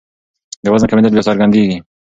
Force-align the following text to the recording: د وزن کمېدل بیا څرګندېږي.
د 0.63 0.65
وزن 0.73 0.87
کمېدل 0.91 1.11
بیا 1.13 1.27
څرګندېږي. 1.27 1.77